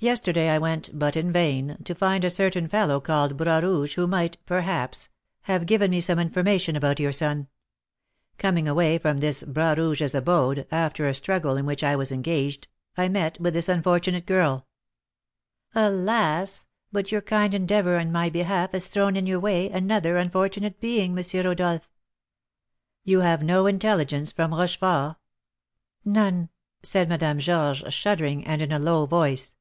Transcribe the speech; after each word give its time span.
Yesterday 0.00 0.48
I 0.48 0.58
went 0.58 0.90
(but 0.98 1.14
in 1.14 1.30
vain) 1.30 1.76
to 1.84 1.94
find 1.94 2.24
a 2.24 2.28
certain 2.30 2.66
fellow 2.66 2.98
called 3.00 3.36
Bras 3.36 3.62
Rouge 3.62 3.94
who 3.94 4.08
might, 4.08 4.44
perhaps, 4.44 5.08
have 5.42 5.66
given 5.66 5.92
me 5.92 6.00
some 6.00 6.18
information 6.18 6.74
about 6.74 6.98
your 6.98 7.12
son. 7.12 7.46
Coming 8.36 8.66
away 8.66 8.98
from 8.98 9.18
this 9.18 9.44
Bras 9.44 9.78
Rouge's 9.78 10.12
abode, 10.12 10.66
after 10.72 11.06
a 11.06 11.14
struggle 11.14 11.56
in 11.56 11.64
which 11.64 11.84
I 11.84 11.94
was 11.94 12.10
engaged, 12.10 12.66
I 12.96 13.08
met 13.08 13.40
with 13.40 13.54
this 13.54 13.68
unfortunate 13.68 14.26
girl" 14.26 14.66
"Alas! 15.76 16.66
but 16.90 17.12
your 17.12 17.22
kind 17.22 17.54
endeavour 17.54 17.96
in 18.00 18.10
my 18.10 18.28
behalf 18.30 18.72
has 18.72 18.88
thrown 18.88 19.14
in 19.16 19.28
your 19.28 19.38
way 19.40 19.70
another 19.70 20.16
unfortunate 20.16 20.80
being, 20.80 21.16
M. 21.16 21.24
Rodolph." 21.46 21.88
"You 23.04 23.20
have 23.20 23.44
no 23.44 23.68
intelligence 23.68 24.32
from 24.32 24.52
Rochefort?" 24.52 25.18
"None," 26.04 26.48
said 26.82 27.08
Madame 27.08 27.38
Georges, 27.38 27.94
shuddering, 27.94 28.44
and 28.44 28.60
in 28.60 28.72
a 28.72 28.80
low 28.80 29.06
voice. 29.06 29.54